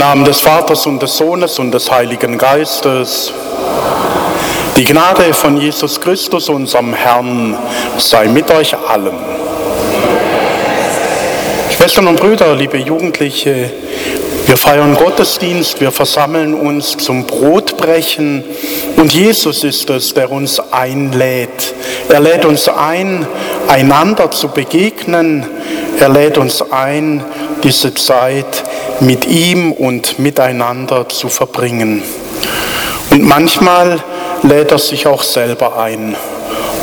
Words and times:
Namen 0.00 0.24
des 0.24 0.40
Vaters 0.40 0.86
und 0.86 1.02
des 1.02 1.18
Sohnes 1.18 1.58
und 1.58 1.72
des 1.72 1.90
Heiligen 1.90 2.38
Geistes. 2.38 3.30
Die 4.74 4.84
Gnade 4.84 5.34
von 5.34 5.58
Jesus 5.58 6.00
Christus, 6.00 6.48
unserem 6.48 6.94
Herrn, 6.94 7.54
sei 7.98 8.26
mit 8.28 8.50
euch 8.50 8.74
allen. 8.74 9.12
Schwestern 11.70 12.06
und 12.06 12.18
Brüder, 12.18 12.54
liebe 12.54 12.78
Jugendliche, 12.78 13.70
wir 14.46 14.56
feiern 14.56 14.96
Gottesdienst, 14.96 15.82
wir 15.82 15.92
versammeln 15.92 16.54
uns 16.54 16.96
zum 16.96 17.26
Brotbrechen 17.26 18.42
und 18.96 19.12
Jesus 19.12 19.64
ist 19.64 19.90
es, 19.90 20.14
der 20.14 20.32
uns 20.32 20.60
einlädt. 20.72 21.74
Er 22.08 22.20
lädt 22.20 22.46
uns 22.46 22.70
ein, 22.70 23.26
einander 23.68 24.30
zu 24.30 24.48
begegnen. 24.48 25.46
Er 25.98 26.08
lädt 26.08 26.38
uns 26.38 26.62
ein, 26.72 27.22
diese 27.62 27.92
Zeit 27.92 28.64
mit 29.00 29.26
ihm 29.26 29.72
und 29.72 30.18
miteinander 30.18 31.08
zu 31.08 31.28
verbringen. 31.28 32.02
Und 33.10 33.22
manchmal 33.22 34.02
lädt 34.42 34.70
er 34.70 34.78
sich 34.78 35.06
auch 35.06 35.22
selber 35.22 35.78
ein. 35.78 36.16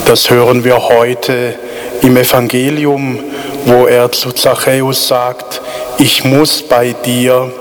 Das 0.05 0.29
hören 0.29 0.63
wir 0.63 0.89
heute 0.89 1.57
im 2.01 2.17
Evangelium, 2.17 3.19
wo 3.65 3.85
er 3.85 4.11
zu 4.11 4.31
Zachäus 4.31 5.07
sagt, 5.07 5.61
ich 5.97 6.23
muss 6.23 6.61
bei 6.61 6.93
dir 6.93 7.51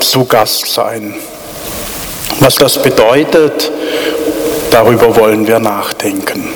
zu 0.00 0.24
Gast 0.24 0.66
sein. 0.66 1.14
Was 2.40 2.56
das 2.56 2.82
bedeutet, 2.82 3.70
darüber 4.70 5.16
wollen 5.16 5.46
wir 5.46 5.58
nachdenken. 5.58 6.48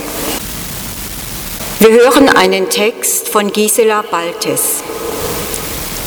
Wir 1.78 1.90
hören 1.92 2.28
einen 2.28 2.68
Text 2.68 3.28
von 3.28 3.50
Gisela 3.52 4.04
Baltes. 4.10 4.82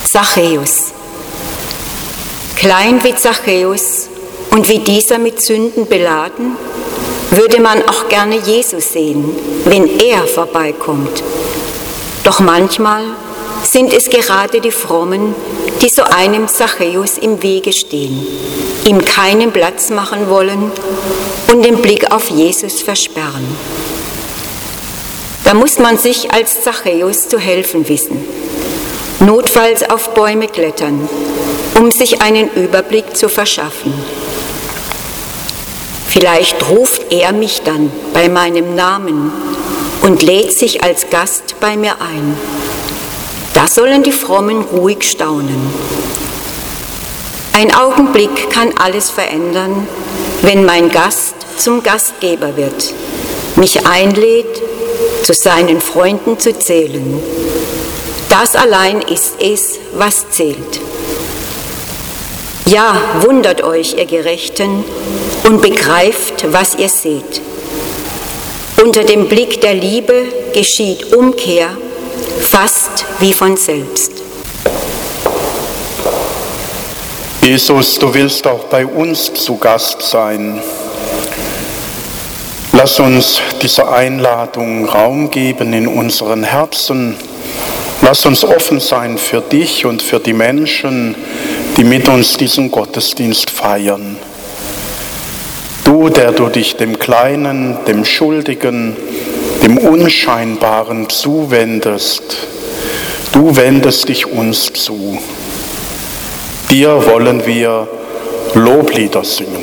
Zachäus. 0.05 0.93
Klein 2.55 3.03
wie 3.03 3.15
Zachäus 3.15 4.07
und 4.51 4.69
wie 4.69 4.79
dieser 4.79 5.17
mit 5.17 5.41
Sünden 5.41 5.85
beladen, 5.87 6.55
würde 7.31 7.59
man 7.59 7.81
auch 7.89 8.07
gerne 8.07 8.37
Jesus 8.37 8.93
sehen, 8.93 9.35
wenn 9.65 9.99
er 9.99 10.25
vorbeikommt. 10.27 11.23
Doch 12.23 12.39
manchmal 12.39 13.03
sind 13.63 13.91
es 13.91 14.09
gerade 14.09 14.61
die 14.61 14.71
Frommen, 14.71 15.35
die 15.81 15.89
so 15.89 16.03
einem 16.03 16.47
Zachäus 16.47 17.17
im 17.17 17.41
Wege 17.43 17.73
stehen, 17.73 18.25
ihm 18.85 19.03
keinen 19.03 19.51
Platz 19.51 19.89
machen 19.89 20.29
wollen 20.29 20.71
und 21.51 21.65
den 21.65 21.81
Blick 21.81 22.11
auf 22.11 22.29
Jesus 22.29 22.81
versperren. 22.81 23.47
Da 25.43 25.53
muss 25.53 25.79
man 25.79 25.97
sich 25.97 26.31
als 26.31 26.63
Zachäus 26.63 27.27
zu 27.27 27.39
helfen 27.39 27.89
wissen, 27.89 28.23
notfalls 29.19 29.89
auf 29.89 30.13
Bäume 30.13 30.47
klettern 30.47 31.09
sich 31.93 32.21
einen 32.21 32.49
Überblick 32.53 33.15
zu 33.15 33.29
verschaffen. 33.29 33.93
Vielleicht 36.07 36.69
ruft 36.69 37.11
er 37.11 37.33
mich 37.33 37.61
dann 37.61 37.91
bei 38.13 38.29
meinem 38.29 38.75
Namen 38.75 39.31
und 40.01 40.21
lädt 40.21 40.57
sich 40.57 40.83
als 40.83 41.09
Gast 41.09 41.55
bei 41.59 41.75
mir 41.75 42.01
ein. 42.01 42.37
Da 43.53 43.67
sollen 43.67 44.03
die 44.03 44.11
Frommen 44.11 44.61
ruhig 44.61 45.03
staunen. 45.03 45.73
Ein 47.53 47.73
Augenblick 47.73 48.49
kann 48.49 48.73
alles 48.77 49.09
verändern, 49.09 49.87
wenn 50.41 50.65
mein 50.65 50.89
Gast 50.89 51.35
zum 51.57 51.81
Gastgeber 51.81 52.57
wird, 52.57 52.93
mich 53.55 53.87
einlädt, 53.87 54.61
zu 55.23 55.33
seinen 55.33 55.79
Freunden 55.79 56.37
zu 56.39 56.57
zählen. 56.57 57.19
Das 58.29 58.55
allein 58.55 59.01
ist 59.01 59.35
es, 59.39 59.79
was 59.93 60.29
zählt. 60.31 60.81
Ja, 62.67 62.95
wundert 63.21 63.61
euch, 63.61 63.95
ihr 63.97 64.05
Gerechten, 64.05 64.85
und 65.43 65.61
begreift, 65.61 66.45
was 66.51 66.75
ihr 66.75 66.87
seht. 66.87 67.41
Unter 68.81 69.03
dem 69.03 69.27
Blick 69.27 69.59
der 69.61 69.73
Liebe 69.73 70.25
geschieht 70.53 71.13
Umkehr 71.13 71.69
fast 72.39 73.05
wie 73.19 73.33
von 73.33 73.57
selbst. 73.57 74.11
Jesus, 77.41 77.95
du 77.99 78.13
willst 78.13 78.47
auch 78.47 78.65
bei 78.65 78.85
uns 78.85 79.33
zu 79.33 79.57
Gast 79.57 80.01
sein. 80.01 80.61
Lass 82.71 82.99
uns 82.99 83.41
dieser 83.61 83.91
Einladung 83.91 84.85
Raum 84.85 85.29
geben 85.29 85.73
in 85.73 85.87
unseren 85.87 86.43
Herzen. 86.43 87.17
Lass 88.01 88.25
uns 88.25 88.43
offen 88.43 88.79
sein 88.79 89.17
für 89.17 89.41
dich 89.41 89.85
und 89.85 90.01
für 90.01 90.19
die 90.19 90.33
Menschen, 90.33 91.15
die 91.77 91.83
mit 91.83 92.07
uns 92.07 92.37
diesen 92.37 92.69
Gottesdienst 92.69 93.49
feiern. 93.49 94.17
Du, 95.83 96.09
der 96.09 96.31
du 96.31 96.49
dich 96.49 96.75
dem 96.75 96.99
Kleinen, 96.99 97.77
dem 97.87 98.05
Schuldigen, 98.05 98.95
dem 99.63 99.77
Unscheinbaren 99.77 101.09
zuwendest, 101.09 102.37
du 103.31 103.55
wendest 103.55 104.09
dich 104.09 104.27
uns 104.27 104.71
zu. 104.73 105.17
Dir 106.69 107.05
wollen 107.07 107.45
wir 107.45 107.87
Loblieder 108.53 109.23
singen. 109.23 109.62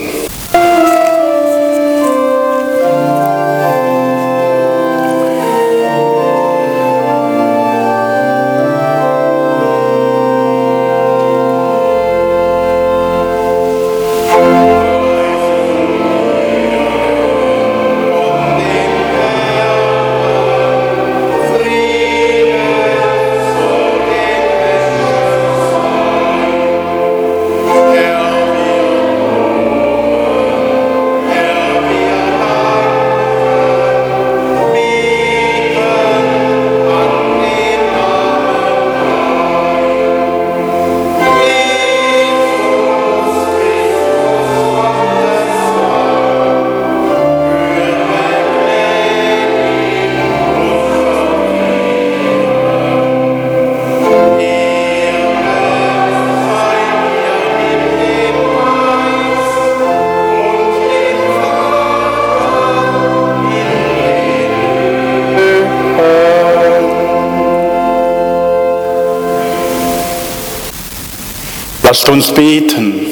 Lasst 71.90 72.08
uns 72.08 72.30
beten. 72.30 73.04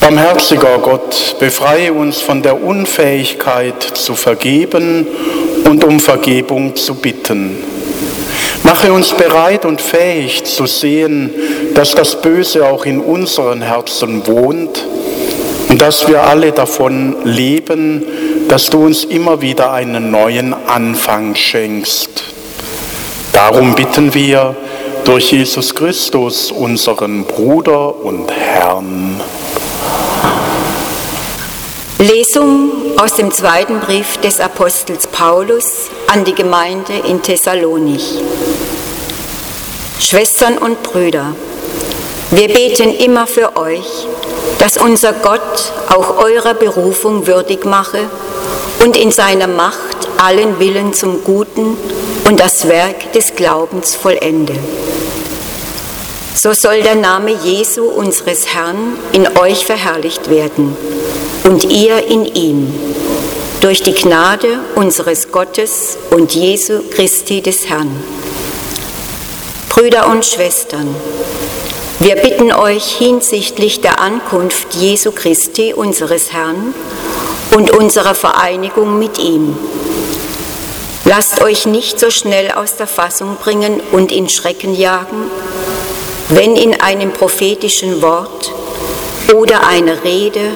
Barmherziger 0.00 0.78
Gott, 0.78 1.34
befreie 1.40 1.92
uns 1.92 2.20
von 2.20 2.40
der 2.40 2.62
Unfähigkeit 2.62 3.82
zu 3.82 4.14
vergeben 4.14 5.08
und 5.64 5.82
um 5.82 5.98
Vergebung 5.98 6.76
zu 6.76 6.94
bitten. 6.94 7.56
Mache 8.62 8.92
uns 8.92 9.12
bereit 9.12 9.64
und 9.64 9.80
fähig 9.80 10.44
zu 10.44 10.66
sehen, 10.66 11.34
dass 11.74 11.96
das 11.96 12.22
Böse 12.22 12.64
auch 12.64 12.86
in 12.86 13.00
unseren 13.00 13.60
Herzen 13.60 14.24
wohnt 14.24 14.86
und 15.68 15.82
dass 15.82 16.06
wir 16.06 16.22
alle 16.22 16.52
davon 16.52 17.16
leben, 17.24 18.04
dass 18.46 18.70
du 18.70 18.84
uns 18.84 19.02
immer 19.02 19.40
wieder 19.40 19.72
einen 19.72 20.12
neuen 20.12 20.54
Anfang 20.68 21.34
schenkst. 21.34 22.22
Darum 23.32 23.74
bitten 23.74 24.14
wir, 24.14 24.54
durch 25.10 25.32
Jesus 25.32 25.74
Christus, 25.74 26.52
unseren 26.52 27.24
Bruder 27.24 27.96
und 27.96 28.30
Herrn. 28.30 29.20
Lesung 31.98 32.96
aus 32.96 33.14
dem 33.14 33.32
zweiten 33.32 33.80
Brief 33.80 34.18
des 34.18 34.38
Apostels 34.38 35.08
Paulus 35.08 35.90
an 36.06 36.24
die 36.24 36.32
Gemeinde 36.32 36.92
in 37.08 37.20
Thessalonich. 37.20 38.20
Schwestern 39.98 40.58
und 40.58 40.80
Brüder, 40.84 41.34
wir 42.30 42.46
beten 42.46 42.94
immer 42.94 43.26
für 43.26 43.56
euch, 43.56 44.06
dass 44.60 44.76
unser 44.76 45.12
Gott 45.12 45.72
auch 45.88 46.18
eurer 46.18 46.54
Berufung 46.54 47.26
würdig 47.26 47.64
mache 47.64 48.08
und 48.84 48.96
in 48.96 49.10
seiner 49.10 49.48
Macht 49.48 50.08
allen 50.18 50.60
Willen 50.60 50.94
zum 50.94 51.24
Guten 51.24 51.76
und 52.30 52.38
das 52.38 52.68
Werk 52.68 53.12
des 53.12 53.34
Glaubens 53.34 53.96
vollende. 53.96 54.54
So 56.32 56.52
soll 56.52 56.80
der 56.80 56.94
Name 56.94 57.32
Jesu 57.32 57.86
unseres 57.86 58.54
Herrn 58.54 58.96
in 59.10 59.26
euch 59.36 59.66
verherrlicht 59.66 60.30
werden 60.30 60.76
und 61.42 61.64
ihr 61.64 62.06
in 62.06 62.24
ihm, 62.24 62.72
durch 63.60 63.82
die 63.82 63.94
Gnade 63.94 64.60
unseres 64.76 65.32
Gottes 65.32 65.98
und 66.12 66.32
Jesu 66.32 66.82
Christi 66.88 67.42
des 67.42 67.68
Herrn. 67.68 67.90
Brüder 69.68 70.06
und 70.06 70.24
Schwestern, 70.24 70.94
wir 71.98 72.14
bitten 72.14 72.52
euch 72.52 72.96
hinsichtlich 72.96 73.80
der 73.80 74.00
Ankunft 74.00 74.74
Jesu 74.74 75.10
Christi, 75.10 75.74
unseres 75.74 76.32
Herrn, 76.32 76.74
und 77.56 77.72
unserer 77.72 78.14
Vereinigung 78.14 79.00
mit 79.00 79.18
ihm. 79.18 79.58
Lasst 81.10 81.42
euch 81.42 81.66
nicht 81.66 81.98
so 81.98 82.08
schnell 82.08 82.52
aus 82.52 82.76
der 82.76 82.86
Fassung 82.86 83.36
bringen 83.42 83.80
und 83.90 84.12
in 84.12 84.28
Schrecken 84.28 84.76
jagen, 84.76 85.28
wenn 86.28 86.54
in 86.54 86.80
einem 86.80 87.12
prophetischen 87.12 88.00
Wort 88.00 88.52
oder 89.34 89.66
einer 89.66 90.04
Rede 90.04 90.52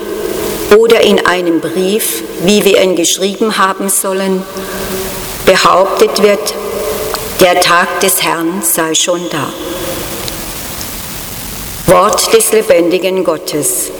oder 0.78 1.00
in 1.00 1.26
einem 1.26 1.60
Brief, 1.60 2.22
wie 2.44 2.64
wir 2.64 2.80
ihn 2.80 2.94
geschrieben 2.94 3.58
haben 3.58 3.88
sollen, 3.88 4.44
behauptet 5.44 6.22
wird, 6.22 6.54
der 7.40 7.58
Tag 7.58 7.98
des 7.98 8.22
Herrn 8.22 8.62
sei 8.62 8.94
schon 8.94 9.28
da. 9.30 9.52
Wort 11.92 12.32
des 12.32 12.52
lebendigen 12.52 13.24
Gottes. 13.24 13.90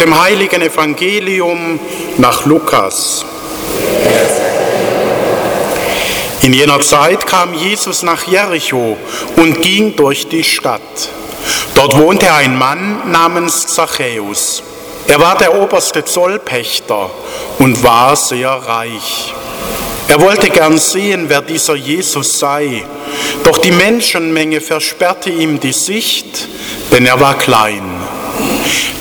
Dem 0.00 0.20
heiligen 0.20 0.62
Evangelium 0.62 1.80
nach 2.18 2.46
Lukas. 2.46 3.24
In 6.42 6.52
jener 6.52 6.80
Zeit 6.80 7.26
kam 7.26 7.52
Jesus 7.52 8.02
nach 8.04 8.24
Jericho 8.26 8.96
und 9.36 9.60
ging 9.60 9.96
durch 9.96 10.28
die 10.28 10.44
Stadt. 10.44 11.10
Dort 11.74 11.98
wohnte 11.98 12.32
ein 12.32 12.56
Mann 12.56 13.10
namens 13.10 13.66
Zachäus. 13.66 14.62
Er 15.08 15.18
war 15.20 15.36
der 15.36 15.60
oberste 15.60 16.04
Zollpächter 16.04 17.10
und 17.58 17.82
war 17.82 18.14
sehr 18.14 18.50
reich. 18.50 19.34
Er 20.06 20.20
wollte 20.20 20.48
gern 20.48 20.78
sehen, 20.78 21.24
wer 21.28 21.42
dieser 21.42 21.74
Jesus 21.74 22.38
sei, 22.38 22.84
doch 23.42 23.58
die 23.58 23.72
Menschenmenge 23.72 24.60
versperrte 24.60 25.30
ihm 25.30 25.58
die 25.58 25.72
Sicht, 25.72 26.48
denn 26.92 27.04
er 27.04 27.18
war 27.20 27.36
klein. 27.36 27.97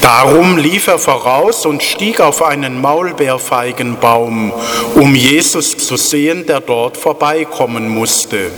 Darum 0.02 0.58
lief 0.58 0.88
er 0.88 1.00
voraus 1.00 1.66
und 1.66 1.84
stieg 1.84 2.22
auf 2.22 2.42
einen 2.42 2.80
Maulbeerfeigenbaum, 2.80 4.54
um 4.96 5.16
Jesus 5.16 5.78
zu 5.78 5.98
sehen, 5.98 6.46
der 6.46 6.62
dort 6.62 6.96
vorbeikommen 6.96 7.90
musste. 7.90 8.52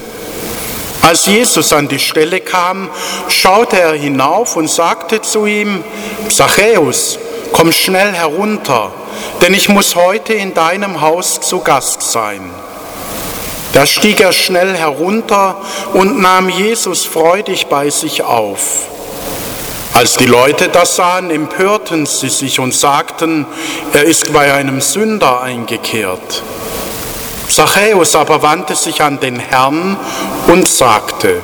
Als 1.01 1.25
Jesus 1.25 1.73
an 1.73 1.87
die 1.87 1.99
Stelle 1.99 2.41
kam, 2.41 2.89
schaute 3.29 3.79
er 3.79 3.93
hinauf 3.93 4.57
und 4.57 4.69
sagte 4.69 5.21
zu 5.21 5.45
ihm, 5.45 5.83
Zachäus, 6.29 7.17
komm 7.51 7.71
schnell 7.71 8.11
herunter, 8.13 8.91
denn 9.41 9.53
ich 9.53 9.69
muss 9.69 9.95
heute 9.95 10.33
in 10.33 10.53
deinem 10.53 11.01
Haus 11.01 11.39
zu 11.41 11.61
Gast 11.61 12.01
sein. 12.03 12.41
Da 13.73 13.85
stieg 13.85 14.19
er 14.19 14.33
schnell 14.33 14.75
herunter 14.75 15.61
und 15.93 16.19
nahm 16.19 16.49
Jesus 16.49 17.05
freudig 17.05 17.67
bei 17.67 17.89
sich 17.89 18.23
auf. 18.23 18.87
Als 19.93 20.15
die 20.17 20.25
Leute 20.25 20.69
das 20.69 20.95
sahen, 20.95 21.31
empörten 21.31 22.05
sie 22.05 22.29
sich 22.29 22.59
und 22.59 22.73
sagten, 22.73 23.45
er 23.93 24.03
ist 24.03 24.31
bei 24.31 24.53
einem 24.53 24.81
Sünder 24.81 25.41
eingekehrt. 25.41 26.43
Zachäus 27.47 28.15
aber 28.15 28.41
wandte 28.41 28.75
sich 28.75 29.01
an 29.01 29.19
den 29.19 29.39
Herrn 29.39 29.97
und 30.47 30.67
sagte, 30.67 31.41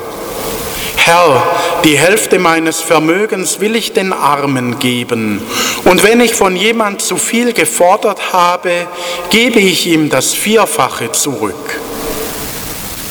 Herr, 0.98 1.44
die 1.84 1.98
Hälfte 1.98 2.40
meines 2.40 2.82
Vermögens 2.82 3.60
will 3.60 3.76
ich 3.76 3.94
den 3.94 4.14
Armen 4.14 4.80
geben, 4.80 5.42
und 5.84 6.04
wenn 6.04 6.22
ich 6.22 6.34
von 6.34 6.56
jemand 6.56 7.02
zu 7.02 7.18
viel 7.18 7.54
gefordert 7.54 8.34
habe, 8.34 8.88
gebe 9.30 9.60
ich 9.60 9.88
ihm 9.88 10.10
das 10.10 10.34
Vierfache 10.34 11.12
zurück. 11.12 11.80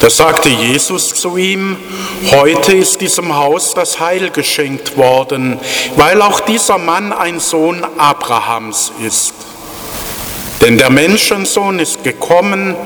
Da 0.04 0.10
sagte 0.10 0.50
Jesus 0.50 1.14
zu 1.14 1.38
ihm, 1.38 1.78
heute 2.30 2.74
ist 2.74 3.00
diesem 3.00 3.34
Haus 3.36 3.72
das 3.72 4.00
Heil 4.00 4.28
geschenkt 4.28 4.98
worden, 4.98 5.58
weil 5.96 6.20
auch 6.20 6.40
dieser 6.40 6.76
Mann 6.76 7.10
ein 7.10 7.40
Sohn 7.40 7.82
Abrahams 7.96 8.92
ist. 9.02 9.32
Denn 10.60 10.76
der 10.76 10.90
Menschensohn 10.90 11.78
ist 11.78 12.04
gekommen, 12.04 12.76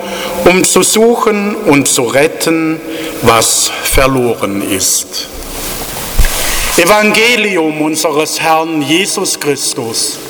um 0.45 0.63
zu 0.63 0.85
suchen 0.85 1.57
und 1.57 1.89
zu 1.89 2.05
retten, 2.05 2.81
was 3.23 3.69
verloren 3.83 4.63
ist. 4.71 5.27
Evangelium 6.77 7.83
unseres 7.83 8.41
Herrn 8.41 8.81
Jesus 8.81 9.41
Christus. 9.41 10.21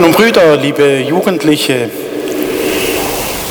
Schwestern 0.00 0.04
und 0.04 0.16
Brüder, 0.16 0.56
liebe 0.56 0.98
Jugendliche, 1.00 1.90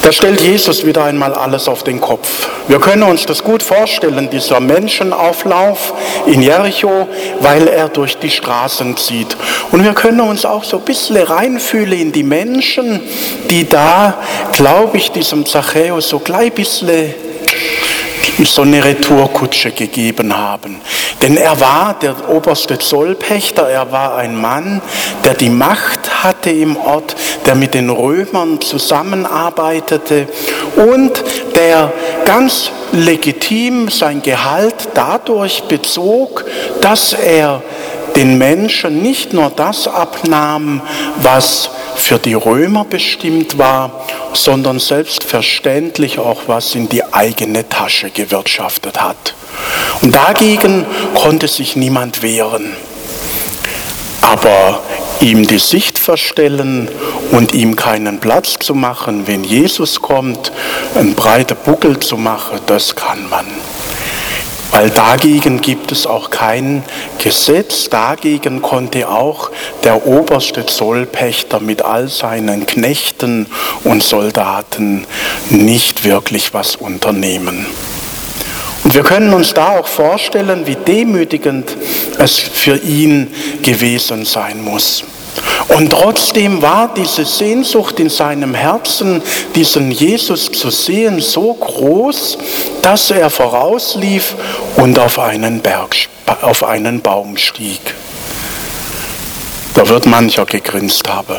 da 0.01 0.11
stellt 0.11 0.41
Jesus 0.41 0.83
wieder 0.83 1.03
einmal 1.03 1.35
alles 1.35 1.67
auf 1.67 1.83
den 1.83 2.01
Kopf. 2.01 2.47
Wir 2.67 2.79
können 2.79 3.03
uns 3.03 3.27
das 3.27 3.43
gut 3.43 3.61
vorstellen, 3.61 4.31
dieser 4.31 4.59
Menschenauflauf 4.59 5.93
in 6.25 6.41
Jericho, 6.41 7.07
weil 7.41 7.67
er 7.67 7.89
durch 7.89 8.17
die 8.17 8.31
Straßen 8.31 8.97
zieht. 8.97 9.37
Und 9.71 9.83
wir 9.83 9.93
können 9.93 10.21
uns 10.21 10.43
auch 10.43 10.63
so 10.63 10.77
ein 10.77 10.85
bisschen 10.85 11.17
reinfühlen 11.17 11.99
in 11.99 12.11
die 12.11 12.23
Menschen, 12.23 12.99
die 13.51 13.69
da, 13.69 14.17
glaube 14.53 14.97
ich, 14.97 15.11
diesem 15.11 15.45
Zachäus 15.45 16.09
so 16.09 16.17
gleich 16.17 16.47
ein 16.47 16.55
bisschen 16.55 17.13
so 18.45 18.61
eine 18.61 18.83
Retourkutsche 18.83 19.71
gegeben 19.71 20.35
haben. 20.35 20.79
Denn 21.21 21.35
er 21.35 21.59
war 21.59 21.95
der 21.99 22.29
oberste 22.29 22.79
Zollpächter, 22.79 23.67
er 23.67 23.91
war 23.91 24.15
ein 24.15 24.39
Mann, 24.39 24.81
der 25.25 25.33
die 25.33 25.49
Macht 25.49 25.98
hatte 26.23 26.49
im 26.49 26.77
Ort, 26.77 27.15
der 27.45 27.55
mit 27.55 27.73
den 27.73 27.89
Römern 27.89 28.61
zusammenarbeitete 28.61 30.27
und 30.75 31.23
der 31.55 31.91
ganz 32.25 32.71
legitim 32.91 33.89
sein 33.89 34.21
Gehalt 34.21 34.89
dadurch 34.93 35.63
bezog, 35.63 36.45
dass 36.81 37.13
er 37.13 37.61
den 38.15 38.37
Menschen 38.37 39.01
nicht 39.01 39.33
nur 39.33 39.51
das 39.55 39.87
abnahm, 39.87 40.81
was 41.21 41.69
für 41.95 42.17
die 42.17 42.33
Römer 42.33 42.85
bestimmt 42.85 43.57
war, 43.57 44.05
sondern 44.33 44.79
selbstverständlich 44.79 46.19
auch 46.19 46.41
was 46.47 46.75
in 46.75 46.89
die 46.89 47.03
eigene 47.13 47.67
Tasche 47.69 48.09
gewirtschaftet 48.09 49.01
hat. 49.01 49.35
Und 50.01 50.15
dagegen 50.15 50.85
konnte 51.13 51.47
sich 51.47 51.75
niemand 51.75 52.21
wehren. 52.21 52.75
Aber 54.21 54.79
ihm 55.21 55.45
die 55.47 55.59
Sicht 55.59 55.99
verstellen 55.99 56.89
und 57.31 57.53
ihm 57.53 57.75
keinen 57.75 58.19
Platz 58.19 58.55
zu 58.59 58.73
machen, 58.73 59.27
wenn 59.27 59.43
Jesus 59.43 60.01
kommt, 60.01 60.51
einen 60.95 61.15
breiten 61.15 61.57
Buckel 61.65 61.99
zu 61.99 62.17
machen, 62.17 62.59
das 62.65 62.95
kann 62.95 63.29
man 63.29 63.45
weil 64.71 64.89
dagegen 64.89 65.61
gibt 65.61 65.91
es 65.91 66.05
auch 66.05 66.29
kein 66.29 66.83
Gesetz, 67.17 67.89
dagegen 67.89 68.61
konnte 68.61 69.09
auch 69.09 69.51
der 69.83 70.05
oberste 70.05 70.65
Zollpächter 70.65 71.59
mit 71.59 71.81
all 71.81 72.07
seinen 72.07 72.65
Knechten 72.65 73.47
und 73.83 74.03
Soldaten 74.03 75.05
nicht 75.49 76.03
wirklich 76.03 76.53
was 76.53 76.75
unternehmen. 76.75 77.65
Und 78.89 78.95
wir 78.95 79.03
können 79.03 79.31
uns 79.35 79.53
da 79.53 79.77
auch 79.77 79.85
vorstellen, 79.85 80.65
wie 80.65 80.73
demütigend 80.73 81.77
es 82.17 82.39
für 82.39 82.75
ihn 82.75 83.27
gewesen 83.61 84.25
sein 84.25 84.63
muss. 84.63 85.03
Und 85.67 85.91
trotzdem 85.91 86.59
war 86.63 86.91
diese 86.91 87.23
Sehnsucht 87.23 87.99
in 87.99 88.09
seinem 88.09 88.55
Herzen, 88.55 89.21
diesen 89.53 89.91
Jesus 89.91 90.51
zu 90.51 90.71
sehen, 90.71 91.21
so 91.21 91.53
groß, 91.53 92.39
dass 92.81 93.11
er 93.11 93.29
vorauslief 93.29 94.33
und 94.77 94.97
auf 94.97 95.19
einen 95.19 95.61
Berg, 95.61 95.95
auf 96.41 96.63
einen 96.63 96.99
Baum 96.99 97.37
stieg. 97.37 97.93
Da 99.75 99.87
wird 99.87 100.07
mancher 100.07 100.47
gegrinst 100.47 101.07
haben, 101.07 101.37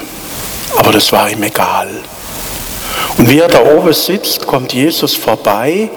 aber 0.77 0.93
das 0.93 1.11
war 1.11 1.29
ihm 1.29 1.43
egal. 1.43 1.89
Und 3.19 3.29
wie 3.29 3.39
er 3.39 3.49
da 3.49 3.65
oben 3.65 3.93
sitzt, 3.93 4.47
kommt 4.47 4.73
Jesus 4.73 5.15
vorbei 5.15 5.91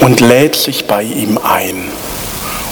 und 0.00 0.20
lädt 0.20 0.56
sich 0.56 0.86
bei 0.86 1.02
ihm 1.02 1.38
ein. 1.42 1.88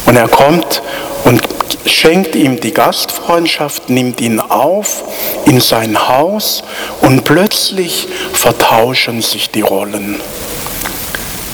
Und 0.06 0.16
er 0.16 0.28
kommt 0.28 0.82
und 1.24 1.40
schenkt 1.86 2.34
ihm 2.34 2.60
die 2.60 2.72
Gastfreundschaft, 2.72 3.90
nimmt 3.90 4.20
ihn 4.20 4.40
auf 4.40 5.04
in 5.46 5.60
sein 5.60 6.08
Haus 6.08 6.62
und 7.00 7.24
plötzlich 7.24 8.06
vertauschen 8.32 9.22
sich 9.22 9.50
die 9.50 9.62
Rollen. 9.62 10.20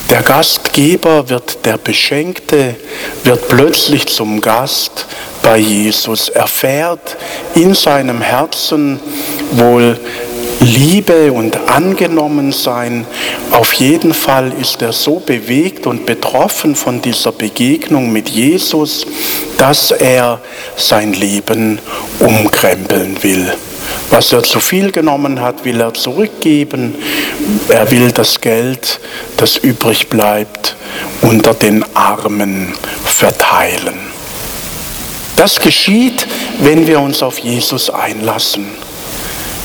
Der 0.09 0.23
Gastgeber 0.23 1.29
wird 1.29 1.65
der 1.65 1.77
Beschenkte, 1.77 2.75
wird 3.23 3.47
plötzlich 3.47 4.07
zum 4.07 4.41
Gast 4.41 5.05
bei 5.41 5.57
Jesus, 5.57 6.27
erfährt 6.27 7.15
in 7.55 7.73
seinem 7.73 8.21
Herzen, 8.21 8.99
wohl 9.51 9.97
Liebe 10.61 11.31
und 11.31 11.57
angenommen 11.67 12.51
sein. 12.51 13.07
Auf 13.49 13.73
jeden 13.73 14.13
Fall 14.13 14.53
ist 14.61 14.83
er 14.83 14.93
so 14.93 15.15
bewegt 15.19 15.87
und 15.87 16.05
betroffen 16.05 16.75
von 16.75 17.01
dieser 17.01 17.31
Begegnung 17.31 18.11
mit 18.11 18.29
Jesus, 18.29 19.07
dass 19.57 19.89
er 19.89 20.39
sein 20.77 21.13
Leben 21.13 21.79
umkrempeln 22.19 23.17
will. 23.23 23.51
Was 24.11 24.31
er 24.33 24.43
zu 24.43 24.59
viel 24.59 24.91
genommen 24.91 25.41
hat, 25.41 25.65
will 25.65 25.81
er 25.81 25.95
zurückgeben. 25.95 26.93
Er 27.67 27.89
will 27.89 28.11
das 28.11 28.39
Geld, 28.39 28.99
das 29.37 29.57
übrig 29.57 30.09
bleibt, 30.09 30.75
unter 31.23 31.55
den 31.55 31.83
Armen 31.95 32.73
verteilen. 33.03 33.99
Das 35.37 35.59
geschieht, 35.59 36.27
wenn 36.59 36.85
wir 36.85 36.99
uns 36.99 37.23
auf 37.23 37.39
Jesus 37.39 37.89
einlassen. 37.89 38.90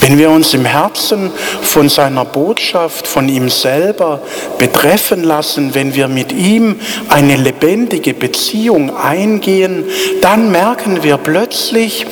Wenn 0.01 0.19
wir 0.19 0.31
uns 0.31 0.55
im 0.55 0.65
Herzen 0.65 1.31
von 1.63 1.89
seiner 1.89 2.25
Botschaft, 2.25 3.07
von 3.07 3.29
ihm 3.29 3.49
selber 3.49 4.21
betreffen 4.59 5.25
lassen, 5.25 5.75
wenn 5.75 5.95
wir 5.95 6.09
mit 6.09 6.33
ihm 6.33 6.79
eine 7.09 7.37
lebendige 7.37 8.15
Beziehung 8.15 8.97
eingehen, 8.97 9.85
dann 10.21 10.51
merken 10.53 11.03
wir 11.03 11.17
plötzlich, 11.17 12.07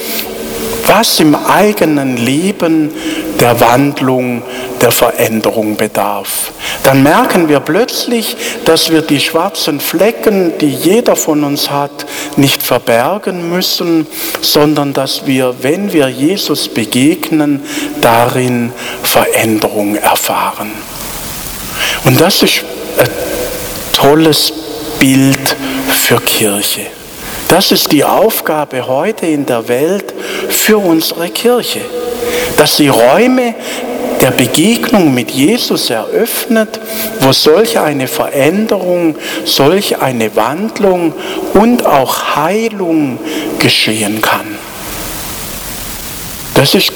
was 0.87 1.21
im 1.21 1.35
eigenen 1.35 2.17
Leben 2.17 2.93
der 3.41 3.61
Wandlung, 3.61 4.43
der 4.81 4.93
Veränderung 4.93 5.77
bedarf. 5.77 6.53
Dann 6.83 7.03
merken 7.03 7.49
wir 7.49 7.61
plötzlich, 7.61 8.37
dass 8.65 8.91
wir 8.91 9.03
die 9.03 9.21
schwarzen 9.21 9.81
Flecken, 9.81 10.57
die 10.59 10.71
jeder 10.71 11.17
von 11.17 11.43
uns 11.45 11.71
hat, 11.71 12.07
nicht 12.37 12.63
verbergen 12.63 13.51
müssen, 13.51 14.07
sondern 14.41 14.93
dass 14.93 15.27
wir, 15.27 15.57
wenn 15.63 15.93
wir 15.93 16.09
Jesus 16.09 16.69
begegnen, 16.69 17.63
darin 18.01 18.73
Veränderung 19.03 19.97
erfahren. 19.97 20.71
Und 22.05 22.21
das 22.21 22.43
ist 22.43 22.65
ein 22.99 23.09
tolles 23.93 24.53
Bild 24.99 25.57
für 25.89 26.21
Kirche. 26.21 26.87
Das 27.55 27.71
ist 27.71 27.93
die 27.93 28.03
Aufgabe 28.03 28.85
heute 28.89 29.27
in 29.27 29.47
der 29.47 29.69
Welt 29.69 30.13
für 30.49 30.77
unsere 30.77 31.29
Kirche, 31.29 31.83
dass 32.57 32.79
sie 32.79 32.89
Räume 32.89 33.55
der 34.21 34.33
Begegnung 34.33 35.15
mit 35.15 35.31
Jesus 35.31 35.89
eröffnet, 35.89 36.81
wo 37.21 37.31
solch 37.31 37.79
eine 37.79 38.09
Veränderung, 38.09 39.15
solch 39.45 40.03
eine 40.03 40.35
Wandlung 40.35 41.15
und 41.53 41.87
auch 41.87 42.35
Heilung 42.35 43.21
geschehen 43.61 44.21
kann. 44.21 44.59
Das 46.55 46.75
ist 46.75 46.93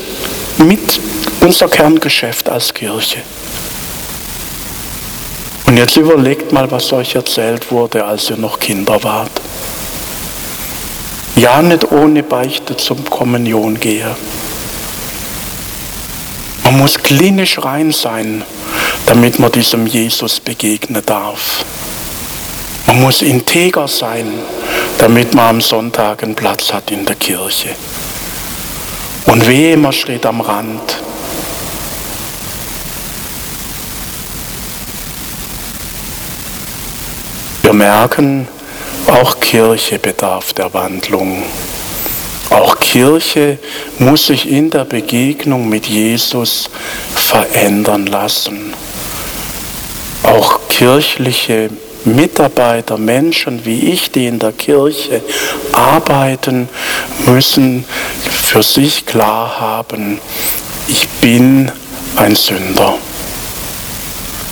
mit 0.56 1.00
unser 1.40 1.68
Kerngeschäft 1.68 2.48
als 2.48 2.74
Kirche. 2.74 3.18
Und 5.66 5.76
jetzt 5.76 5.96
überlegt 5.96 6.50
mal, 6.50 6.68
was 6.68 6.92
euch 6.92 7.14
erzählt 7.14 7.70
wurde, 7.70 8.04
als 8.04 8.28
ihr 8.30 8.36
noch 8.36 8.58
Kinder 8.58 9.00
wart. 9.04 9.30
Ja, 11.40 11.62
nicht 11.62 11.92
ohne 11.92 12.24
Beichte 12.24 12.76
zum 12.76 13.08
Kommunion 13.08 13.78
gehe. 13.78 14.16
Man 16.64 16.78
muss 16.78 16.98
klinisch 16.98 17.62
rein 17.62 17.92
sein, 17.92 18.42
damit 19.06 19.38
man 19.38 19.52
diesem 19.52 19.86
Jesus 19.86 20.40
begegnen 20.40 21.00
darf. 21.06 21.64
Man 22.88 23.02
muss 23.02 23.22
integer 23.22 23.86
sein, 23.86 24.26
damit 24.98 25.32
man 25.32 25.48
am 25.48 25.60
Sonntag 25.60 26.24
einen 26.24 26.34
Platz 26.34 26.72
hat 26.72 26.90
in 26.90 27.06
der 27.06 27.14
Kirche. 27.14 27.68
Und 29.26 29.46
wehe, 29.46 29.76
man 29.76 29.92
steht 29.92 30.26
am 30.26 30.40
Rand. 30.40 31.00
Wir 37.62 37.72
merken, 37.72 38.48
auch 39.08 39.40
Kirche 39.40 39.98
bedarf 39.98 40.52
der 40.52 40.72
Wandlung. 40.74 41.42
Auch 42.50 42.78
Kirche 42.78 43.58
muss 43.98 44.26
sich 44.26 44.48
in 44.48 44.70
der 44.70 44.84
Begegnung 44.84 45.68
mit 45.68 45.86
Jesus 45.86 46.70
verändern 47.14 48.06
lassen. 48.06 48.72
Auch 50.22 50.60
kirchliche 50.68 51.70
Mitarbeiter, 52.04 52.96
Menschen 52.96 53.64
wie 53.64 53.92
ich, 53.92 54.10
die 54.10 54.26
in 54.26 54.38
der 54.38 54.52
Kirche 54.52 55.22
arbeiten, 55.72 56.68
müssen 57.26 57.84
für 58.22 58.62
sich 58.62 59.04
klar 59.04 59.60
haben, 59.60 60.20
ich 60.86 61.06
bin 61.20 61.70
ein 62.16 62.34
Sünder. 62.34 62.94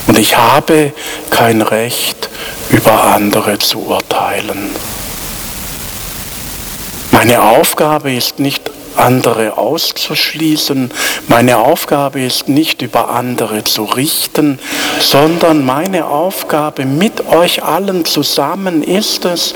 Und 0.07 0.19
ich 0.19 0.37
habe 0.37 0.92
kein 1.31 1.62
Recht, 1.62 2.26
über 2.70 3.05
andere 3.05 3.59
zu 3.59 3.87
urteilen. 3.87 4.70
Meine 7.12 7.42
Aufgabe 7.42 8.12
ist 8.12 8.38
nicht 8.38 8.70
andere 8.96 9.59
auszuschließen. 9.59 10.90
Meine 11.28 11.59
Aufgabe 11.59 12.20
ist 12.20 12.48
nicht 12.48 12.82
über 12.82 13.11
andere 13.11 13.64
zu 13.64 13.85
richten, 13.85 14.59
sondern 15.00 15.64
meine 15.64 16.06
Aufgabe 16.06 16.85
mit 16.85 17.26
euch 17.28 17.62
allen 17.62 18.04
zusammen 18.04 18.82
ist 18.82 19.24
es, 19.24 19.54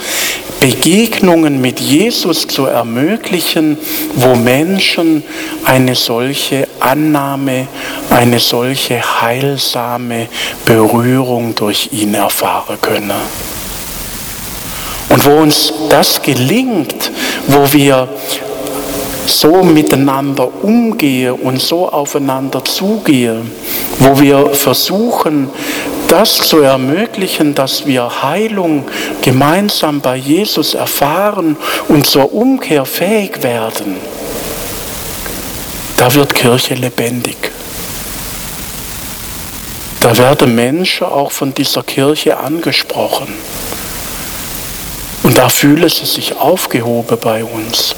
Begegnungen 0.61 1.63
mit 1.63 1.81
Jesus 1.81 2.47
zu 2.47 2.67
ermöglichen, 2.67 3.79
wo 4.15 4.35
Menschen 4.35 5.25
eine 5.65 5.95
solche 5.95 6.69
Annahme, 6.81 7.67
eine 8.11 8.39
solche 8.39 9.01
heilsame 9.23 10.29
Berührung 10.67 11.55
durch 11.55 11.89
ihn 11.93 12.13
erfahren 12.13 12.79
können. 12.83 13.11
Und 15.09 15.25
wo 15.25 15.39
uns 15.41 15.73
das 15.89 16.21
gelingt, 16.21 17.11
wo 17.49 17.73
wir 17.73 18.09
so 19.31 19.63
miteinander 19.63 20.49
umgehe 20.63 21.35
und 21.35 21.61
so 21.61 21.89
aufeinander 21.89 22.65
zugehe, 22.65 23.43
wo 23.99 24.21
wir 24.21 24.51
versuchen, 24.51 25.49
das 26.09 26.39
zu 26.39 26.59
ermöglichen, 26.59 27.55
dass 27.55 27.87
wir 27.87 28.23
Heilung 28.23 28.85
gemeinsam 29.23 30.01
bei 30.01 30.17
Jesus 30.17 30.75
erfahren 30.75 31.57
und 31.89 32.07
zur 32.07 32.33
Umkehr 32.35 32.85
fähig 32.85 33.43
werden, 33.43 33.97
da 35.97 36.13
wird 36.15 36.35
Kirche 36.35 36.75
lebendig. 36.75 37.37
Da 40.01 40.17
werden 40.17 40.55
Menschen 40.55 41.07
auch 41.07 41.31
von 41.31 41.53
dieser 41.55 41.83
Kirche 41.83 42.39
angesprochen. 42.39 43.29
Und 45.23 45.37
da 45.37 45.49
fühlen 45.51 45.91
sie 45.91 46.07
sich 46.07 46.37
aufgehoben 46.37 47.19
bei 47.21 47.45
uns. 47.45 47.95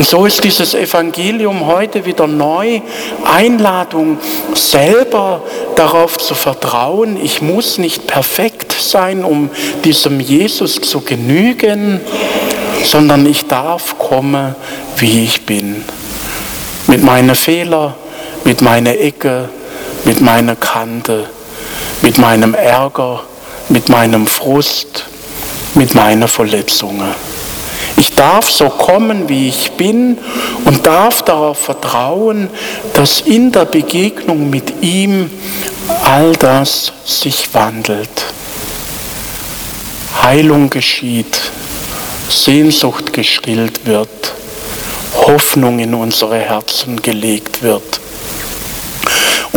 Und 0.00 0.06
so 0.06 0.24
ist 0.24 0.42
dieses 0.44 0.72
Evangelium 0.72 1.66
heute 1.66 2.06
wieder 2.06 2.26
neu. 2.26 2.80
Einladung, 3.22 4.16
selber 4.54 5.42
darauf 5.76 6.16
zu 6.16 6.34
vertrauen, 6.34 7.22
ich 7.22 7.42
muss 7.42 7.76
nicht 7.76 8.06
perfekt 8.06 8.72
sein, 8.72 9.26
um 9.26 9.50
diesem 9.84 10.18
Jesus 10.18 10.76
zu 10.76 11.02
genügen, 11.02 12.00
sondern 12.82 13.26
ich 13.26 13.44
darf 13.44 13.98
kommen, 13.98 14.54
wie 14.96 15.24
ich 15.24 15.44
bin. 15.44 15.84
Mit 16.86 17.02
meinen 17.02 17.34
Fehlern, 17.34 17.92
mit 18.44 18.62
meiner 18.62 18.98
Ecke, 18.98 19.50
mit 20.06 20.22
meiner 20.22 20.56
Kante, 20.56 21.28
mit 22.00 22.16
meinem 22.16 22.54
Ärger, 22.54 23.24
mit 23.68 23.90
meinem 23.90 24.26
Frust, 24.26 25.04
mit 25.74 25.94
meinen 25.94 26.26
Verletzungen. 26.26 27.39
Ich 27.96 28.14
darf 28.14 28.50
so 28.50 28.68
kommen, 28.68 29.28
wie 29.28 29.48
ich 29.48 29.72
bin 29.72 30.18
und 30.64 30.86
darf 30.86 31.22
darauf 31.22 31.58
vertrauen, 31.58 32.48
dass 32.94 33.20
in 33.20 33.52
der 33.52 33.64
Begegnung 33.64 34.50
mit 34.50 34.82
ihm 34.82 35.30
all 36.04 36.32
das 36.32 36.92
sich 37.04 37.52
wandelt. 37.52 38.26
Heilung 40.22 40.70
geschieht, 40.70 41.40
Sehnsucht 42.28 43.12
gestillt 43.12 43.86
wird, 43.86 44.34
Hoffnung 45.14 45.78
in 45.78 45.94
unsere 45.94 46.38
Herzen 46.38 47.00
gelegt 47.00 47.62
wird 47.62 47.99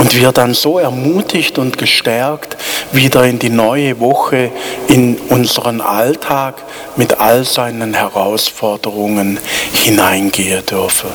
und 0.03 0.13
wir 0.19 0.33
dann 0.33 0.53
so 0.53 0.79
ermutigt 0.79 1.57
und 1.57 1.77
gestärkt 1.77 2.57
wieder 2.91 3.23
in 3.23 3.39
die 3.39 3.49
neue 3.49 4.01
Woche, 4.01 4.51
in 4.89 5.15
unseren 5.29 5.79
Alltag 5.79 6.61
mit 6.97 7.21
all 7.21 7.45
seinen 7.45 7.93
Herausforderungen 7.93 9.39
hineingehen 9.71 10.65
dürfen. 10.65 11.09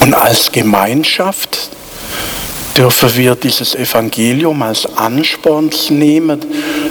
Und 0.00 0.12
als 0.12 0.52
Gemeinschaft 0.52 1.70
dürfen 2.76 3.16
wir 3.16 3.36
dieses 3.36 3.74
Evangelium 3.74 4.60
als 4.60 4.84
Ansporn 4.98 5.70
nehmen, 5.88 6.44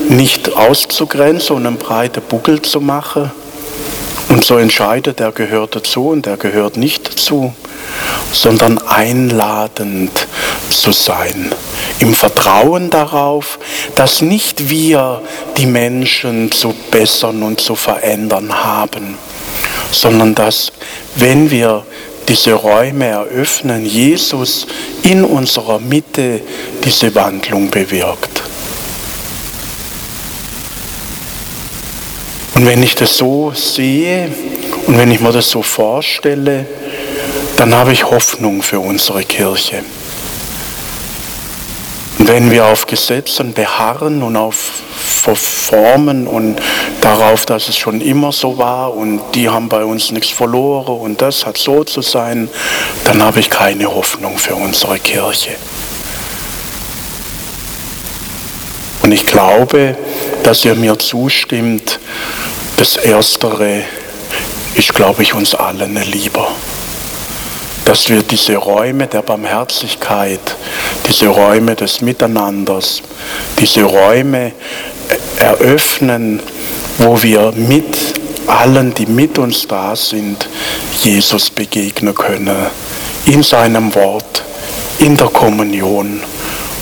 nicht 0.09 0.51
auszugrenzen 0.51 1.57
und 1.57 1.67
einen 1.67 1.77
breiten 1.77 2.23
Buckel 2.23 2.59
zu 2.59 2.81
machen 2.81 3.29
Und 4.29 4.43
so 4.43 4.57
entscheidet, 4.57 5.19
er 5.19 5.31
gehört 5.31 5.75
dazu 5.75 6.09
und 6.09 6.27
er 6.27 6.37
gehört 6.37 6.77
nicht 6.77 7.07
dazu, 7.07 7.53
sondern 8.31 8.79
einladend 8.79 10.27
zu 10.69 10.91
sein. 10.91 11.53
Im 11.99 12.13
Vertrauen 12.13 12.89
darauf, 12.89 13.59
dass 13.95 14.21
nicht 14.21 14.69
wir 14.69 15.21
die 15.57 15.67
Menschen 15.67 16.51
zu 16.51 16.73
bessern 16.91 17.43
und 17.43 17.61
zu 17.61 17.75
verändern 17.75 18.63
haben, 18.63 19.17
sondern 19.91 20.35
dass, 20.35 20.71
wenn 21.15 21.51
wir 21.51 21.85
diese 22.27 22.53
Räume 22.53 23.05
eröffnen, 23.05 23.85
Jesus 23.85 24.65
in 25.03 25.23
unserer 25.23 25.79
Mitte 25.79 26.41
diese 26.83 27.13
Wandlung 27.13 27.69
bewirkt. 27.69 28.44
Und 32.55 32.65
wenn 32.65 32.81
ich 32.81 32.95
das 32.95 33.17
so 33.17 33.51
sehe 33.53 34.29
und 34.87 34.97
wenn 34.97 35.11
ich 35.11 35.19
mir 35.19 35.33
das 35.33 35.49
so 35.49 35.61
vorstelle, 35.61 36.65
dann 37.57 37.75
habe 37.75 37.91
ich 37.91 38.09
Hoffnung 38.09 38.61
für 38.61 38.79
unsere 38.79 39.23
Kirche. 39.23 39.83
Und 42.17 42.29
wenn 42.29 42.49
wir 42.51 42.65
auf 42.65 42.87
Gesetzen 42.87 43.53
beharren 43.53 44.23
und 44.23 44.37
auf 44.37 44.55
Formen 45.35 46.27
und 46.27 46.61
darauf, 47.01 47.45
dass 47.45 47.67
es 47.67 47.77
schon 47.77 47.99
immer 47.99 48.31
so 48.31 48.57
war 48.57 48.95
und 48.95 49.21
die 49.33 49.49
haben 49.49 49.69
bei 49.69 49.83
uns 49.83 50.11
nichts 50.11 50.29
verloren 50.29 50.99
und 50.99 51.21
das 51.21 51.45
hat 51.45 51.57
so 51.57 51.83
zu 51.83 52.01
sein, 52.01 52.47
dann 53.05 53.21
habe 53.21 53.39
ich 53.39 53.49
keine 53.49 53.93
Hoffnung 53.93 54.37
für 54.37 54.55
unsere 54.55 54.99
Kirche. 54.99 55.51
Und 59.05 59.11
ich 59.11 59.27
glaube, 59.27 59.95
dass 60.41 60.65
ihr 60.65 60.73
mir 60.73 60.97
zustimmt, 60.97 61.99
das 62.77 62.97
Erstere 62.97 63.83
ist, 64.73 64.95
glaube 64.95 65.21
ich, 65.21 65.35
uns 65.35 65.53
allen 65.53 65.95
lieber. 66.11 66.47
Dass 67.85 68.09
wir 68.09 68.23
diese 68.23 68.55
Räume 68.55 69.05
der 69.05 69.21
Barmherzigkeit, 69.21 70.39
diese 71.07 71.27
Räume 71.27 71.75
des 71.75 72.01
Miteinanders, 72.01 73.03
diese 73.59 73.83
Räume 73.83 74.53
eröffnen, 75.37 76.41
wo 76.97 77.21
wir 77.21 77.53
mit 77.55 77.95
allen, 78.47 78.91
die 78.95 79.05
mit 79.05 79.37
uns 79.37 79.67
da 79.67 79.95
sind, 79.95 80.49
Jesus 81.03 81.51
begegnen 81.51 82.15
können. 82.15 82.57
In 83.27 83.43
seinem 83.43 83.93
Wort, 83.93 84.43
in 84.97 85.15
der 85.15 85.27
Kommunion 85.27 86.21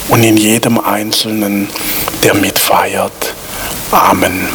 und 0.09 0.23
in 0.23 0.37
jedem 0.37 0.79
Einzelnen, 0.79 1.69
der 2.23 2.33
mitfeiert. 2.35 3.33
Amen. 3.91 4.47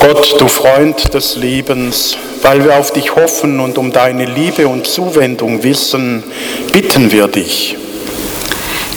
Gott, 0.00 0.40
du 0.40 0.46
Freund 0.46 1.14
des 1.14 1.34
Lebens, 1.34 2.16
weil 2.42 2.62
wir 2.62 2.78
auf 2.78 2.92
dich 2.92 3.16
hoffen 3.16 3.58
und 3.58 3.76
um 3.76 3.90
deine 3.90 4.24
Liebe 4.24 4.68
und 4.68 4.86
Zuwendung 4.86 5.64
wissen, 5.64 6.22
bitten 6.70 7.10
wir 7.10 7.26
dich. 7.26 7.76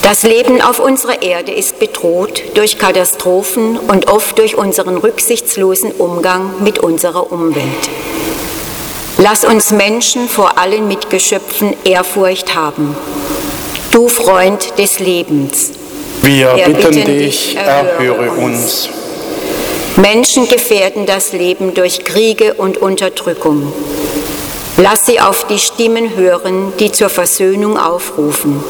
Das 0.09 0.23
Leben 0.23 0.59
auf 0.59 0.79
unserer 0.79 1.21
Erde 1.21 1.51
ist 1.51 1.77
bedroht 1.77 2.41
durch 2.55 2.79
Katastrophen 2.79 3.77
und 3.77 4.07
oft 4.07 4.39
durch 4.39 4.55
unseren 4.55 4.97
rücksichtslosen 4.97 5.91
Umgang 5.91 6.63
mit 6.63 6.79
unserer 6.79 7.31
Umwelt. 7.31 7.63
Lass 9.19 9.45
uns 9.45 9.69
Menschen 9.69 10.27
vor 10.27 10.57
allen 10.57 10.87
Mitgeschöpfen 10.87 11.75
Ehrfurcht 11.83 12.55
haben. 12.55 12.95
Du 13.91 14.07
Freund 14.07 14.79
des 14.79 14.97
Lebens. 14.97 15.73
Wir, 16.23 16.55
wir 16.55 16.65
bitten, 16.65 16.89
bitten, 16.89 17.05
dich, 17.05 17.55
erhöre 17.55 18.31
uns. 18.31 18.87
uns. 18.87 18.89
Menschen 19.95 20.47
gefährden 20.47 21.05
das 21.05 21.33
Leben 21.33 21.75
durch 21.75 22.03
Kriege 22.03 22.55
und 22.55 22.77
Unterdrückung. 22.77 23.71
Lass 24.77 25.05
sie 25.05 25.19
auf 25.19 25.45
die 25.45 25.59
Stimmen 25.59 26.15
hören, 26.15 26.73
die 26.79 26.91
zur 26.91 27.09
Versöhnung 27.09 27.77
aufrufen. 27.77 28.63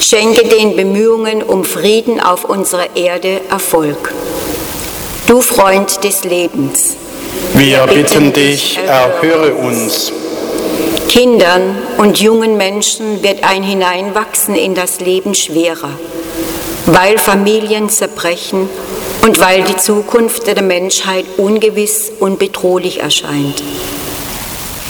Schenke 0.00 0.46
den 0.46 0.76
Bemühungen 0.76 1.42
um 1.42 1.64
Frieden 1.64 2.20
auf 2.20 2.44
unserer 2.44 2.96
Erde 2.96 3.40
Erfolg. 3.50 4.12
Du 5.26 5.40
Freund 5.40 6.04
des 6.04 6.24
Lebens. 6.24 6.96
Wir 7.54 7.86
bitten 7.86 8.32
dich, 8.32 8.78
erhöre 8.78 9.54
uns. 9.54 10.12
Kindern 11.08 11.78
und 11.98 12.20
jungen 12.20 12.56
Menschen 12.56 13.22
wird 13.22 13.42
ein 13.42 13.62
Hineinwachsen 13.62 14.54
in 14.54 14.74
das 14.74 15.00
Leben 15.00 15.34
schwerer, 15.34 15.90
weil 16.86 17.18
Familien 17.18 17.88
zerbrechen 17.88 18.68
und 19.22 19.40
weil 19.40 19.62
die 19.62 19.76
Zukunft 19.76 20.46
der 20.46 20.62
Menschheit 20.62 21.24
ungewiss 21.38 22.12
und 22.20 22.38
bedrohlich 22.38 23.00
erscheint. 23.00 23.62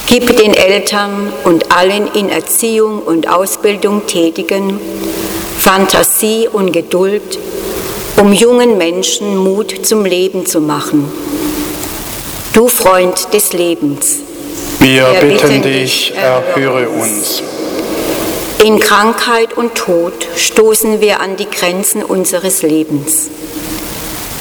Gib 0.06 0.36
den 0.36 0.54
Eltern 0.54 1.32
und 1.42 1.72
allen 1.72 2.06
in 2.14 2.28
Erziehung 2.28 3.02
und 3.02 3.28
Ausbildung 3.28 4.06
Tätigen 4.06 4.78
Fantasie 5.58 6.46
und 6.46 6.70
Geduld, 6.70 7.40
um 8.16 8.32
jungen 8.32 8.78
Menschen 8.78 9.36
Mut 9.36 9.84
zum 9.84 10.04
Leben 10.04 10.46
zu 10.46 10.60
machen. 10.60 11.10
Du 12.52 12.68
Freund 12.68 13.34
des 13.34 13.52
Lebens. 13.52 14.20
Wir, 14.78 15.10
Wir 15.10 15.20
bitten 15.20 15.62
dich, 15.62 16.14
erhöre 16.14 16.88
uns. 16.88 17.42
In 18.64 18.78
Krankheit 18.78 19.54
und 19.54 19.74
Tod 19.74 20.14
stoßen 20.36 21.00
wir 21.00 21.18
an 21.18 21.36
die 21.36 21.50
Grenzen 21.50 22.04
unseres 22.04 22.62
Lebens. 22.62 23.28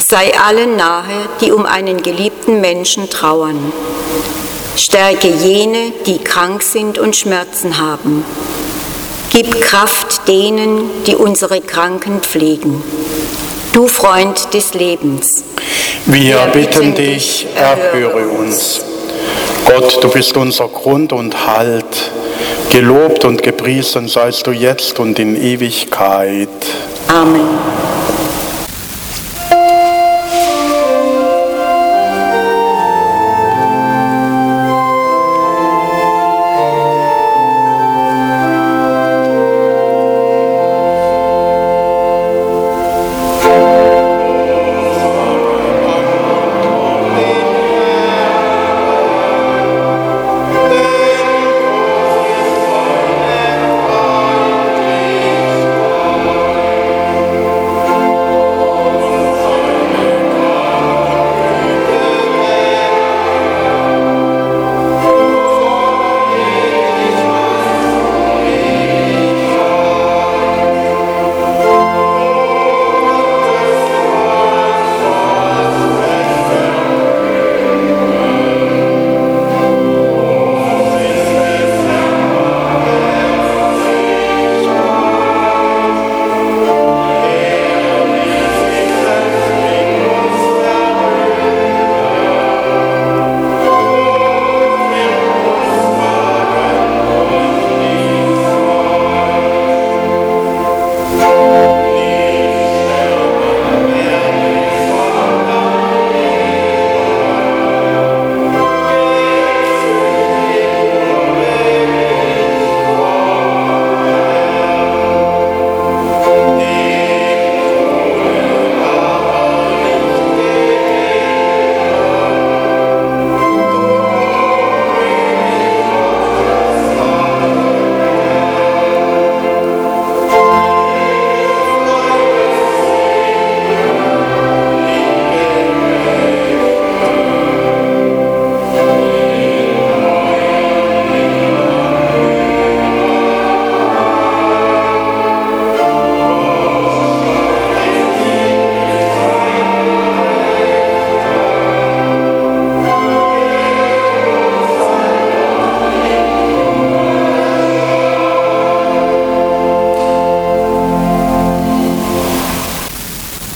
Sei 0.08 0.32
allen 0.38 0.76
nahe, 0.76 1.28
die 1.42 1.52
um 1.52 1.66
einen 1.66 2.04
geliebten 2.04 2.62
Menschen 2.62 3.10
trauern. 3.10 3.74
Stärke 4.78 5.28
jene, 5.28 5.92
die 6.06 6.18
krank 6.18 6.62
sind 6.62 7.00
und 7.00 7.16
Schmerzen 7.16 7.80
haben. 7.80 8.26
Gib 9.30 9.62
Kraft 9.62 10.28
denen, 10.28 10.90
die 11.06 11.16
unsere 11.16 11.62
Kranken 11.62 12.20
pflegen. 12.22 12.84
Du 13.74 13.88
Freund 13.88 14.54
des 14.54 14.74
Lebens. 14.74 15.44
Wir 16.06 16.38
bitten 16.54 16.94
dich, 16.94 17.48
erhöre 17.56 18.28
uns. 18.28 18.82
Gott, 19.66 20.04
du 20.04 20.10
bist 20.10 20.38
unser 20.38 20.68
Grund 20.68 21.12
und 21.12 21.48
Halt. 21.48 22.12
Gelobt 22.70 23.26
und 23.26 23.42
gepriesen 23.42 24.08
seist 24.08 24.48
du 24.48 24.52
jetzt 24.52 25.00
und 25.00 25.20
in 25.20 25.42
Ewigkeit. 25.42 26.50
Amen. 27.08 27.58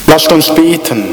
Lasst 0.09 0.31
uns 0.31 0.49
beten. 0.55 1.03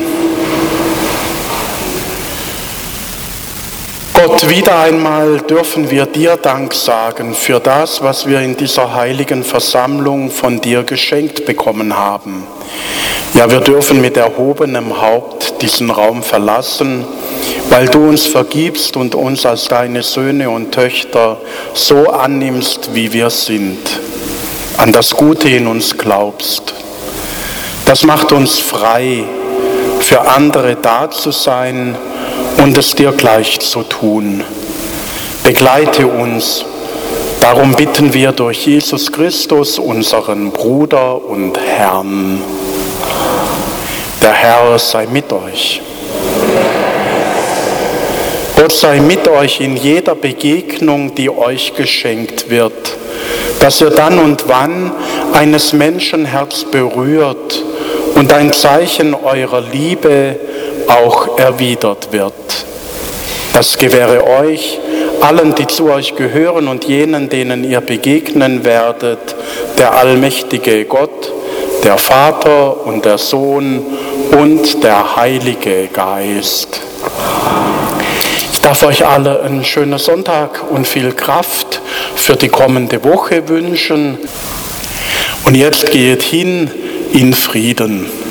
Gott, 4.14 4.48
wieder 4.48 4.78
einmal 4.78 5.42
dürfen 5.42 5.90
wir 5.90 6.06
dir 6.06 6.38
Dank 6.38 6.72
sagen 6.72 7.34
für 7.34 7.60
das, 7.60 8.02
was 8.02 8.26
wir 8.26 8.40
in 8.40 8.56
dieser 8.56 8.94
heiligen 8.94 9.44
Versammlung 9.44 10.30
von 10.30 10.62
dir 10.62 10.82
geschenkt 10.82 11.44
bekommen 11.44 11.94
haben. 11.94 12.46
Ja, 13.34 13.50
wir 13.50 13.60
dürfen 13.60 14.00
mit 14.00 14.16
erhobenem 14.16 14.98
Haupt 14.98 15.60
diesen 15.60 15.90
Raum 15.90 16.22
verlassen, 16.22 17.04
weil 17.68 17.88
du 17.88 18.08
uns 18.08 18.26
vergibst 18.26 18.96
und 18.96 19.14
uns 19.14 19.44
als 19.44 19.68
deine 19.68 20.02
Söhne 20.02 20.48
und 20.48 20.72
Töchter 20.72 21.36
so 21.74 22.08
annimmst, 22.08 22.94
wie 22.94 23.12
wir 23.12 23.28
sind, 23.28 23.78
an 24.78 24.90
das 24.90 25.10
Gute 25.10 25.50
in 25.50 25.66
uns 25.66 25.98
glaubst. 25.98 26.75
Das 27.86 28.02
macht 28.02 28.32
uns 28.32 28.58
frei, 28.58 29.22
für 30.00 30.20
andere 30.28 30.74
da 30.74 31.08
zu 31.08 31.30
sein 31.30 31.96
und 32.58 32.76
es 32.76 32.96
dir 32.96 33.12
gleich 33.12 33.60
zu 33.60 33.84
tun. 33.84 34.42
Begleite 35.44 36.08
uns. 36.08 36.64
Darum 37.38 37.76
bitten 37.76 38.12
wir 38.12 38.32
durch 38.32 38.66
Jesus 38.66 39.12
Christus, 39.12 39.78
unseren 39.78 40.50
Bruder 40.50 41.24
und 41.24 41.56
Herrn. 41.60 42.42
Der 44.20 44.32
Herr 44.32 44.76
sei 44.80 45.06
mit 45.06 45.32
euch. 45.32 45.80
Gott 48.56 48.72
sei 48.72 48.98
mit 48.98 49.28
euch 49.28 49.60
in 49.60 49.76
jeder 49.76 50.16
Begegnung, 50.16 51.14
die 51.14 51.30
euch 51.30 51.74
geschenkt 51.76 52.50
wird, 52.50 52.96
dass 53.60 53.80
ihr 53.80 53.90
dann 53.90 54.18
und 54.18 54.48
wann 54.48 54.90
eines 55.32 55.72
Menschen 55.72 56.24
Herz 56.24 56.64
berührt 56.64 57.62
und 58.16 58.32
ein 58.32 58.52
Zeichen 58.52 59.14
eurer 59.14 59.60
Liebe 59.60 60.36
auch 60.88 61.38
erwidert 61.38 62.12
wird. 62.12 62.32
Das 63.52 63.76
gewähre 63.76 64.26
euch, 64.26 64.78
allen, 65.20 65.54
die 65.54 65.66
zu 65.66 65.90
euch 65.90 66.16
gehören 66.16 66.66
und 66.68 66.84
jenen, 66.84 67.28
denen 67.28 67.62
ihr 67.62 67.80
begegnen 67.82 68.64
werdet, 68.64 69.36
der 69.78 69.94
allmächtige 69.94 70.86
Gott, 70.86 71.30
der 71.84 71.98
Vater 71.98 72.86
und 72.86 73.04
der 73.04 73.18
Sohn 73.18 73.84
und 74.32 74.82
der 74.82 75.16
Heilige 75.16 75.88
Geist. 75.88 76.80
Ich 78.52 78.60
darf 78.62 78.82
euch 78.82 79.06
alle 79.06 79.42
einen 79.42 79.64
schönen 79.64 79.98
Sonntag 79.98 80.70
und 80.70 80.86
viel 80.86 81.12
Kraft 81.12 81.82
für 82.14 82.36
die 82.36 82.48
kommende 82.48 83.04
Woche 83.04 83.46
wünschen. 83.48 84.18
Und 85.44 85.54
jetzt 85.54 85.90
geht 85.92 86.22
hin 86.22 86.70
in 87.16 87.32
Frieden. 87.32 88.25